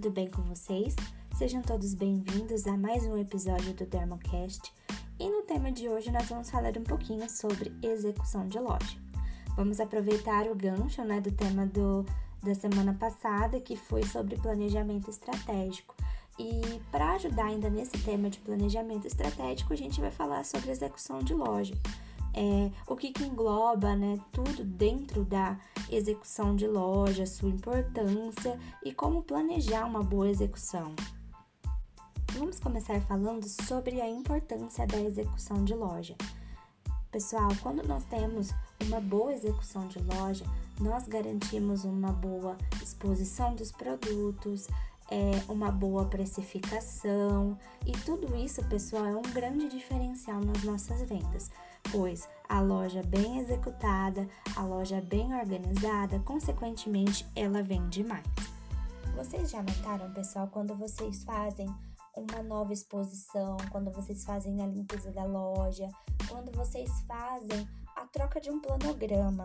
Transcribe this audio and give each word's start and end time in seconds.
tudo 0.00 0.14
bem 0.14 0.30
com 0.30 0.40
vocês? 0.44 0.96
Sejam 1.36 1.60
todos 1.60 1.92
bem-vindos 1.92 2.66
a 2.66 2.74
mais 2.74 3.04
um 3.04 3.18
episódio 3.18 3.74
do 3.74 3.84
Dermocast. 3.84 4.72
E 5.18 5.28
no 5.28 5.42
tema 5.42 5.70
de 5.70 5.90
hoje 5.90 6.10
nós 6.10 6.26
vamos 6.26 6.48
falar 6.48 6.74
um 6.78 6.82
pouquinho 6.82 7.28
sobre 7.28 7.70
execução 7.82 8.48
de 8.48 8.58
loja. 8.58 8.96
Vamos 9.54 9.78
aproveitar 9.78 10.46
o 10.46 10.54
gancho 10.54 11.04
né, 11.04 11.20
do 11.20 11.30
tema 11.30 11.66
do, 11.66 12.06
da 12.42 12.54
semana 12.54 12.94
passada, 12.94 13.60
que 13.60 13.76
foi 13.76 14.02
sobre 14.02 14.38
planejamento 14.38 15.10
estratégico. 15.10 15.94
E 16.38 16.80
para 16.90 17.12
ajudar 17.16 17.44
ainda 17.44 17.68
nesse 17.68 17.98
tema 17.98 18.30
de 18.30 18.38
planejamento 18.38 19.06
estratégico, 19.06 19.74
a 19.74 19.76
gente 19.76 20.00
vai 20.00 20.10
falar 20.10 20.46
sobre 20.46 20.70
execução 20.70 21.18
de 21.18 21.34
loja 21.34 21.74
é, 22.34 22.70
o 22.86 22.96
que, 22.96 23.12
que 23.12 23.24
engloba 23.24 23.94
né, 23.96 24.18
tudo 24.32 24.64
dentro 24.64 25.24
da 25.24 25.58
execução 25.90 26.54
de 26.54 26.66
loja, 26.66 27.26
sua 27.26 27.48
importância 27.48 28.58
e 28.84 28.92
como 28.92 29.22
planejar 29.22 29.84
uma 29.86 30.02
boa 30.02 30.28
execução. 30.28 30.94
Vamos 32.32 32.60
começar 32.60 33.00
falando 33.02 33.46
sobre 33.48 34.00
a 34.00 34.08
importância 34.08 34.86
da 34.86 35.00
execução 35.00 35.64
de 35.64 35.74
loja. 35.74 36.16
Pessoal, 37.10 37.48
quando 37.60 37.82
nós 37.86 38.04
temos 38.04 38.50
uma 38.86 39.00
boa 39.00 39.32
execução 39.32 39.88
de 39.88 39.98
loja, 39.98 40.44
nós 40.80 41.08
garantimos 41.08 41.84
uma 41.84 42.12
boa 42.12 42.56
exposição 42.80 43.54
dos 43.56 43.72
produtos, 43.72 44.68
é, 45.10 45.52
uma 45.52 45.70
boa 45.70 46.04
precificação 46.06 47.58
e 47.84 47.92
tudo 47.92 48.36
isso, 48.36 48.64
pessoal, 48.68 49.06
é 49.06 49.16
um 49.16 49.22
grande 49.22 49.68
diferencial 49.68 50.40
nas 50.40 50.62
nossas 50.62 51.02
vendas, 51.02 51.50
pois 51.90 52.28
a 52.48 52.60
loja 52.60 53.02
bem 53.02 53.38
executada, 53.38 54.28
a 54.56 54.62
loja 54.62 55.00
bem 55.00 55.34
organizada, 55.34 56.18
consequentemente, 56.20 57.26
ela 57.34 57.62
vende 57.62 58.04
mais. 58.04 58.24
Vocês 59.16 59.50
já 59.50 59.62
notaram, 59.62 60.12
pessoal, 60.12 60.48
quando 60.48 60.74
vocês 60.76 61.24
fazem 61.24 61.68
uma 62.16 62.42
nova 62.42 62.72
exposição, 62.72 63.56
quando 63.70 63.90
vocês 63.90 64.24
fazem 64.24 64.62
a 64.62 64.66
limpeza 64.66 65.10
da 65.10 65.24
loja, 65.24 65.88
quando 66.28 66.50
vocês 66.52 66.90
fazem 67.02 67.68
a 67.96 68.06
troca 68.06 68.40
de 68.40 68.50
um 68.50 68.60
planograma, 68.60 69.44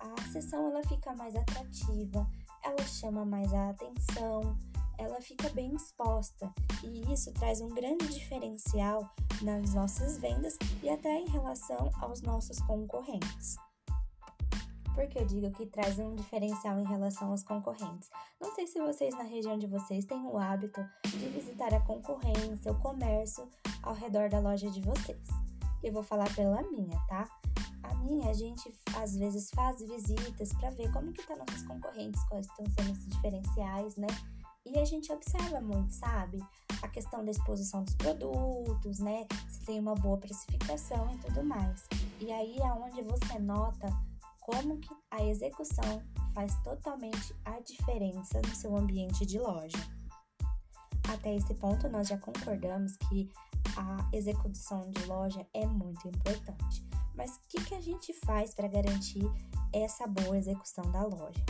a 0.00 0.22
sessão 0.32 0.70
ela 0.70 0.82
fica 0.84 1.14
mais 1.14 1.34
atrativa, 1.34 2.26
ela 2.62 2.82
chama 2.82 3.24
mais 3.24 3.52
a 3.52 3.70
atenção, 3.70 4.56
ela 4.98 5.20
fica 5.20 5.48
bem 5.50 5.74
exposta 5.74 6.52
e 6.82 7.12
isso 7.12 7.32
traz 7.32 7.60
um 7.60 7.68
grande 7.68 8.06
diferencial 8.08 9.08
nas 9.42 9.74
nossas 9.74 10.18
vendas 10.18 10.56
e 10.82 10.88
até 10.88 11.20
em 11.20 11.28
relação 11.28 11.90
aos 12.00 12.22
nossos 12.22 12.58
concorrentes. 12.60 13.56
Por 14.94 15.06
que 15.08 15.18
eu 15.18 15.26
digo 15.26 15.50
que 15.50 15.66
traz 15.66 15.98
um 15.98 16.14
diferencial 16.14 16.78
em 16.78 16.86
relação 16.86 17.30
aos 17.30 17.42
concorrentes? 17.42 18.08
Não 18.40 18.54
sei 18.54 18.66
se 18.66 18.80
vocês 18.80 19.14
na 19.14 19.24
região 19.24 19.58
de 19.58 19.66
vocês 19.66 20.06
têm 20.06 20.24
o 20.24 20.38
hábito 20.38 20.82
de 21.04 21.28
visitar 21.28 21.74
a 21.74 21.80
concorrência, 21.80 22.72
o 22.72 22.80
comércio 22.80 23.46
ao 23.82 23.92
redor 23.92 24.30
da 24.30 24.40
loja 24.40 24.70
de 24.70 24.80
vocês. 24.80 25.28
Eu 25.82 25.92
vou 25.92 26.02
falar 26.02 26.34
pela 26.34 26.62
minha, 26.62 26.98
tá? 27.08 27.28
A 27.82 27.94
minha, 27.96 28.30
a 28.30 28.32
gente 28.32 28.72
às 28.96 29.14
vezes 29.16 29.50
faz 29.50 29.80
visitas 29.80 30.50
para 30.54 30.70
ver 30.70 30.90
como 30.90 31.12
que 31.12 31.26
tá 31.26 31.36
nossos 31.36 31.62
concorrentes, 31.66 32.22
quais 32.24 32.46
estão 32.46 32.64
sendo 32.64 32.92
esses 32.92 33.08
diferenciais, 33.08 33.96
né? 33.96 34.08
E 34.66 34.78
a 34.80 34.84
gente 34.84 35.12
observa 35.12 35.60
muito, 35.60 35.94
sabe? 35.94 36.38
A 36.82 36.88
questão 36.88 37.24
da 37.24 37.30
exposição 37.30 37.84
dos 37.84 37.94
produtos, 37.94 38.98
né? 38.98 39.24
Se 39.48 39.64
tem 39.64 39.78
uma 39.78 39.94
boa 39.94 40.18
precificação 40.18 41.14
e 41.14 41.18
tudo 41.18 41.44
mais. 41.44 41.84
E 42.20 42.32
aí 42.32 42.58
é 42.58 42.72
onde 42.72 43.00
você 43.02 43.38
nota 43.38 43.88
como 44.40 44.78
que 44.78 44.92
a 45.10 45.24
execução 45.24 46.02
faz 46.34 46.52
totalmente 46.62 47.34
a 47.44 47.60
diferença 47.60 48.40
no 48.42 48.54
seu 48.54 48.76
ambiente 48.76 49.24
de 49.24 49.38
loja. 49.38 49.78
Até 51.08 51.34
esse 51.36 51.54
ponto, 51.54 51.88
nós 51.88 52.08
já 52.08 52.18
concordamos 52.18 52.96
que 52.96 53.30
a 53.76 54.08
execução 54.12 54.90
de 54.90 55.04
loja 55.06 55.46
é 55.54 55.64
muito 55.64 56.08
importante. 56.08 56.84
Mas 57.14 57.36
o 57.36 57.40
que, 57.48 57.64
que 57.64 57.74
a 57.74 57.80
gente 57.80 58.12
faz 58.12 58.52
para 58.52 58.66
garantir 58.66 59.24
essa 59.72 60.06
boa 60.06 60.36
execução 60.36 60.90
da 60.90 61.02
loja? 61.02 61.44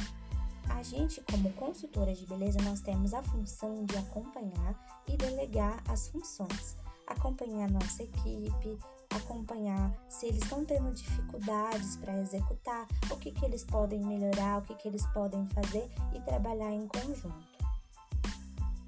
A 0.71 0.83
gente, 0.83 1.21
como 1.23 1.53
consultora 1.55 2.15
de 2.15 2.27
beleza, 2.27 2.59
nós 2.63 2.81
temos 2.81 3.15
a 3.15 3.23
função 3.23 3.85
de 3.85 3.97
acompanhar 3.97 5.03
e 5.09 5.17
delegar 5.17 5.83
as 5.89 6.09
funções. 6.09 6.77
Acompanhar 7.07 7.71
nossa 7.71 8.03
equipe, 8.03 8.79
acompanhar 9.11 9.93
se 10.09 10.27
eles 10.27 10.43
estão 10.43 10.65
tendo 10.65 10.93
dificuldades 10.93 11.97
para 11.97 12.19
executar, 12.21 12.87
o 13.11 13.17
que, 13.17 13.31
que 13.31 13.45
eles 13.45 13.65
podem 13.65 14.05
melhorar, 14.05 14.59
o 14.59 14.63
que, 14.63 14.75
que 14.75 14.89
eles 14.89 15.07
podem 15.09 15.47
fazer 15.49 15.91
e 16.15 16.21
trabalhar 16.21 16.73
em 16.73 16.87
conjunto. 16.87 17.57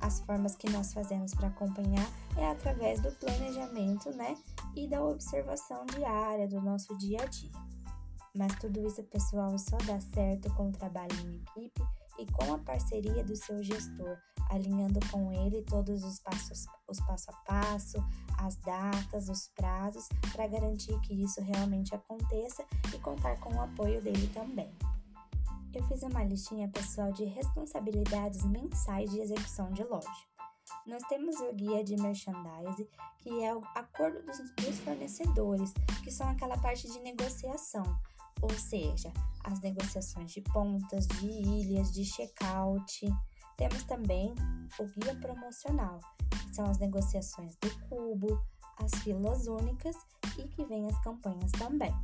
As 0.01 0.21
formas 0.21 0.55
que 0.55 0.71
nós 0.71 0.93
fazemos 0.93 1.35
para 1.35 1.49
acompanhar 1.49 2.09
é 2.37 2.47
através 2.49 3.01
do 3.01 3.11
planejamento, 3.13 4.11
né? 4.17 4.37
E 4.75 4.87
da 4.87 5.03
observação 5.03 5.85
diária 5.87 6.47
do 6.47 6.61
nosso 6.61 6.97
dia 6.97 7.23
a 7.23 7.27
dia. 7.27 7.51
Mas 8.37 8.55
tudo 8.57 8.87
isso, 8.87 9.03
pessoal, 9.05 9.59
só 9.59 9.77
dá 9.79 10.01
certo 10.01 10.53
com 10.55 10.69
o 10.69 10.73
trabalho 10.73 11.15
em 11.21 11.37
equipe 11.37 11.83
e 12.19 12.27
com 12.33 12.53
a 12.53 12.59
parceria 12.59 13.23
do 13.25 13.37
seu 13.37 13.63
gestor, 13.63 14.19
alinhando 14.51 14.99
com 15.11 15.33
ele 15.33 15.63
todos 15.63 16.05
os 16.05 16.19
passos, 16.19 16.67
os 16.89 17.01
passo 17.01 17.31
a 17.31 17.35
passo, 17.45 18.05
as 18.39 18.57
datas, 18.57 19.29
os 19.29 19.49
prazos, 19.57 20.09
para 20.33 20.47
garantir 20.47 20.99
que 21.01 21.15
isso 21.15 21.41
realmente 21.41 21.95
aconteça 21.95 22.65
e 22.95 22.99
contar 22.99 23.39
com 23.41 23.55
o 23.55 23.61
apoio 23.61 24.03
dele 24.03 24.29
também. 24.35 24.73
Eu 25.73 25.85
fiz 25.85 26.03
uma 26.03 26.25
listinha 26.25 26.69
pessoal 26.69 27.13
de 27.13 27.25
responsabilidades 27.25 28.45
mensais 28.45 29.11
de 29.11 29.21
execução 29.21 29.71
de 29.71 29.85
loja. 29.85 30.09
Nós 30.87 31.03
temos 31.05 31.37
o 31.41 31.53
guia 31.53 31.85
de 31.85 31.97
merchandise, 31.97 32.89
que 33.19 33.45
é 33.45 33.55
o 33.55 33.63
acordo 33.75 34.23
dos, 34.23 34.39
dos 34.57 34.81
fornecedores, 34.81 35.73
que 36.03 36.11
são 36.11 36.29
aquela 36.29 36.57
parte 36.59 36.91
de 36.91 36.99
negociação, 37.01 37.85
ou 38.41 38.51
seja, 38.51 39.13
as 39.45 39.61
negociações 39.61 40.33
de 40.33 40.41
pontas, 40.41 41.07
de 41.07 41.27
ilhas, 41.27 41.93
de 41.93 42.05
checkout. 42.05 43.09
Temos 43.57 43.83
também 43.85 44.35
o 44.79 44.85
guia 44.85 45.15
promocional, 45.17 45.99
que 46.31 46.55
são 46.55 46.67
as 46.67 46.79
negociações 46.79 47.57
do 47.57 47.89
cubo, 47.89 48.41
as 48.79 48.93
filas 49.03 49.47
únicas 49.47 49.97
e 50.39 50.47
que 50.49 50.65
vem 50.65 50.87
as 50.87 50.99
campanhas 51.01 51.51
também. 51.53 51.95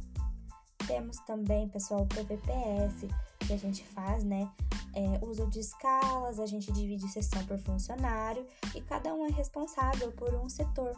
Temos 0.86 1.16
também, 1.20 1.68
pessoal, 1.68 2.02
o 2.02 2.06
PVPS, 2.06 3.06
que 3.46 3.52
a 3.52 3.56
gente 3.56 3.84
faz, 3.84 4.24
né? 4.24 4.50
É, 4.94 5.24
uso 5.24 5.48
de 5.48 5.60
escalas, 5.60 6.38
a 6.38 6.46
gente 6.46 6.70
divide 6.70 7.08
sessão 7.08 7.44
por 7.46 7.58
funcionário 7.58 8.46
e 8.74 8.80
cada 8.80 9.12
um 9.12 9.26
é 9.26 9.30
responsável 9.30 10.12
por 10.12 10.34
um 10.34 10.48
setor. 10.48 10.94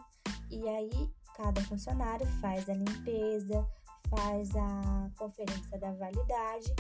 E 0.51 0.69
aí, 0.69 1.11
cada 1.37 1.63
funcionário 1.63 2.27
faz 2.41 2.69
a 2.69 2.75
limpeza, 2.75 3.67
faz 4.09 4.55
a 4.57 5.11
conferência 5.17 5.79
da 5.79 5.93
validade, 5.93 6.75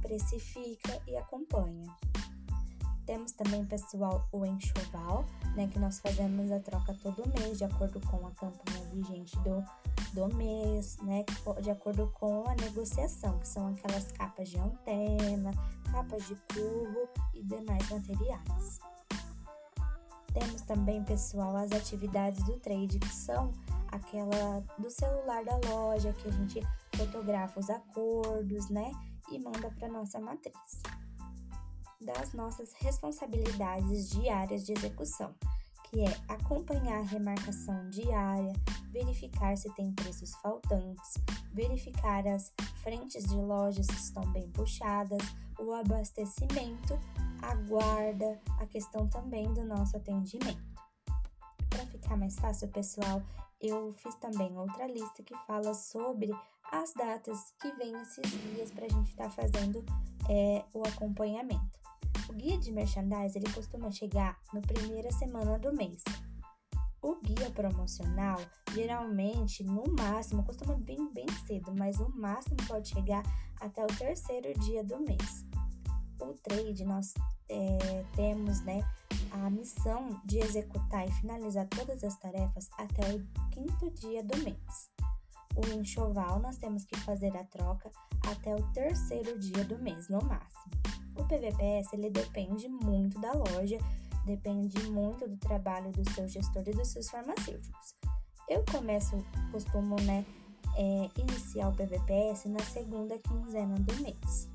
precifica 0.00 1.00
e 1.06 1.16
acompanha. 1.16 1.94
Temos 3.06 3.32
também, 3.32 3.64
pessoal, 3.64 4.28
o 4.30 4.46
enxoval, 4.46 5.24
né, 5.56 5.66
que 5.66 5.78
nós 5.78 5.98
fazemos 5.98 6.52
a 6.52 6.60
troca 6.60 6.94
todo 7.02 7.28
mês, 7.38 7.58
de 7.58 7.64
acordo 7.64 8.00
com 8.08 8.26
a 8.26 8.30
campanha 8.30 8.84
vigente 8.92 9.36
do, 9.40 9.64
do 10.12 10.34
mês, 10.36 10.96
né, 11.02 11.24
de 11.60 11.70
acordo 11.70 12.08
com 12.14 12.48
a 12.48 12.54
negociação, 12.54 13.38
que 13.40 13.48
são 13.48 13.66
aquelas 13.68 14.12
capas 14.12 14.48
de 14.48 14.58
antena, 14.58 15.50
capas 15.90 16.26
de 16.28 16.36
cubo 16.54 17.08
e 17.34 17.42
demais 17.42 17.88
materiais. 17.90 18.80
Temos 20.32 20.62
também, 20.62 21.02
pessoal, 21.02 21.56
as 21.56 21.72
atividades 21.72 22.42
do 22.44 22.58
trade, 22.60 22.98
que 22.98 23.14
são 23.14 23.52
aquela 23.92 24.64
do 24.78 24.90
celular 24.90 25.44
da 25.44 25.56
loja 25.68 26.12
que 26.14 26.28
a 26.28 26.32
gente 26.32 26.60
fotografa 26.96 27.60
os 27.60 27.70
acordos, 27.70 28.68
né? 28.68 28.90
E 29.30 29.38
manda 29.38 29.70
para 29.70 29.88
nossa 29.88 30.18
matriz. 30.18 30.82
Das 32.00 32.32
nossas 32.32 32.72
responsabilidades 32.72 34.10
diárias 34.10 34.66
de 34.66 34.72
execução, 34.72 35.32
que 35.84 36.00
é 36.00 36.16
acompanhar 36.26 36.98
a 36.98 37.02
remarcação 37.02 37.88
diária, 37.90 38.52
verificar 38.90 39.56
se 39.56 39.72
tem 39.74 39.92
preços 39.92 40.34
faltantes, 40.36 41.14
verificar 41.52 42.26
as 42.26 42.52
frentes 42.82 43.24
de 43.24 43.36
lojas 43.36 43.86
se 43.86 43.94
estão 43.94 44.24
bem 44.32 44.50
puxadas, 44.50 45.22
o 45.60 45.72
abastecimento, 45.72 46.98
a 47.42 47.54
guarda, 47.54 48.40
a 48.58 48.66
questão 48.66 49.06
também 49.08 49.52
do 49.52 49.64
nosso 49.64 49.96
atendimento. 49.96 50.72
Para 51.70 51.86
ficar 51.86 52.16
mais 52.16 52.36
fácil, 52.38 52.68
pessoal, 52.68 53.22
eu 53.62 53.92
fiz 53.94 54.14
também 54.16 54.56
outra 54.58 54.86
lista 54.86 55.22
que 55.22 55.36
fala 55.46 55.72
sobre 55.72 56.30
as 56.70 56.92
datas 56.94 57.54
que 57.60 57.70
vem 57.72 57.94
esses 58.00 58.28
dias 58.30 58.70
para 58.72 58.86
a 58.86 58.88
gente 58.88 59.10
estar 59.10 59.24
tá 59.24 59.30
fazendo 59.30 59.84
é, 60.28 60.64
o 60.74 60.82
acompanhamento. 60.86 61.80
O 62.28 62.32
guia 62.32 62.58
de 62.58 62.72
merchandise 62.72 63.38
ele 63.38 63.52
costuma 63.52 63.90
chegar 63.90 64.38
na 64.52 64.60
primeira 64.60 65.10
semana 65.12 65.58
do 65.58 65.72
mês. 65.74 66.02
O 67.00 67.16
guia 67.16 67.50
promocional, 67.50 68.40
geralmente, 68.72 69.64
no 69.64 69.84
máximo, 69.92 70.44
costuma 70.44 70.74
bem, 70.74 71.12
bem 71.12 71.26
cedo, 71.46 71.72
mas 71.76 71.98
o 71.98 72.08
máximo 72.10 72.56
pode 72.66 72.88
chegar 72.88 73.22
até 73.60 73.82
o 73.84 73.88
terceiro 73.88 74.52
dia 74.60 74.84
do 74.84 75.00
mês. 75.00 75.44
o 76.20 76.32
trade 76.34 76.84
nós 76.84 77.12
é, 77.48 78.04
temos 78.14 78.60
né, 78.62 78.80
a 79.32 79.50
missão 79.50 80.20
de 80.24 80.38
executar 80.38 81.06
e 81.06 81.12
finalizar 81.12 81.66
todas 81.68 82.04
as 82.04 82.16
tarefas 82.18 82.68
até 82.78 83.14
o 83.14 83.26
quinto 83.50 83.90
dia 83.90 84.22
do 84.22 84.36
mês. 84.38 84.90
O 85.54 85.66
enxoval 85.74 86.40
nós 86.40 86.56
temos 86.56 86.84
que 86.84 86.98
fazer 87.00 87.36
a 87.36 87.44
troca 87.44 87.90
até 88.26 88.54
o 88.54 88.62
terceiro 88.72 89.38
dia 89.38 89.64
do 89.64 89.78
mês, 89.78 90.08
no 90.08 90.22
máximo. 90.22 90.72
O 91.16 91.24
PVPS 91.24 91.92
ele 91.92 92.10
depende 92.10 92.68
muito 92.68 93.20
da 93.20 93.32
loja, 93.32 93.78
depende 94.24 94.82
muito 94.90 95.28
do 95.28 95.36
trabalho 95.36 95.90
do 95.92 96.08
seu 96.12 96.26
gestor 96.26 96.62
e 96.66 96.72
dos 96.72 96.88
seus 96.88 97.08
farmacêuticos. 97.10 97.94
Eu 98.48 98.64
começo, 98.70 99.16
costumo, 99.50 99.96
né, 100.02 100.24
é, 100.76 101.10
iniciar 101.20 101.68
o 101.68 101.76
PVPS 101.76 102.46
na 102.46 102.60
segunda 102.60 103.18
quinzena 103.18 103.74
do 103.74 104.02
mês. 104.02 104.48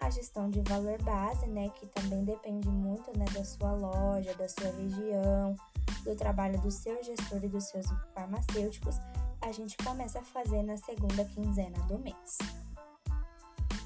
A 0.00 0.10
gestão 0.10 0.48
de 0.48 0.60
valor 0.62 1.00
base, 1.02 1.46
né, 1.46 1.68
que 1.70 1.86
também 1.88 2.24
depende 2.24 2.68
muito, 2.68 3.16
né, 3.18 3.24
da 3.32 3.44
sua 3.44 3.72
loja, 3.72 4.34
da 4.34 4.48
sua 4.48 4.70
região, 4.70 5.56
do 6.04 6.14
trabalho 6.14 6.60
do 6.60 6.70
seu 6.70 7.02
gestor 7.02 7.44
e 7.44 7.48
dos 7.48 7.64
seus 7.64 7.86
farmacêuticos, 8.14 8.96
a 9.40 9.52
gente 9.52 9.76
começa 9.78 10.20
a 10.20 10.24
fazer 10.24 10.62
na 10.62 10.76
segunda 10.76 11.24
quinzena 11.24 11.78
do 11.86 11.98
mês. 11.98 12.38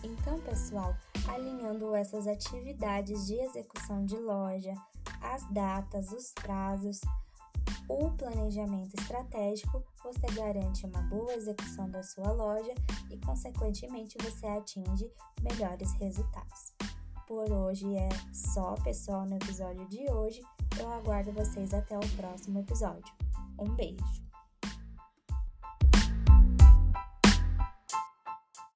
Então, 0.04 0.40
pessoal, 0.40 0.96
alinhando 1.28 1.94
essas 1.94 2.26
atividades 2.26 3.26
de 3.26 3.34
execução 3.34 4.04
de 4.04 4.16
loja, 4.16 4.74
as 5.20 5.44
datas, 5.50 6.10
os 6.12 6.32
prazos, 6.32 7.00
o 7.88 8.10
planejamento 8.12 8.94
estratégico, 8.99 9.82
você 10.02 10.26
garante 10.34 10.87
uma 10.87 11.02
boa 11.02 11.34
execução 11.34 11.90
da 11.90 12.02
sua 12.02 12.32
loja 12.32 12.75
e, 13.10 13.19
consequentemente, 13.19 14.16
você 14.22 14.46
atinge 14.46 15.10
melhores 15.43 15.93
resultados. 15.94 16.75
Por 17.26 17.50
hoje 17.50 17.87
é 17.96 18.08
só, 18.32 18.75
pessoal, 18.82 19.25
no 19.26 19.37
episódio 19.37 19.87
de 19.88 20.10
hoje. 20.10 20.40
Eu 20.78 20.90
aguardo 20.93 21.32
vocês 21.32 21.72
até 21.72 21.96
o 21.96 22.16
próximo 22.16 22.58
episódio. 22.58 23.12
Um 23.58 23.75
beijo! 23.75 24.31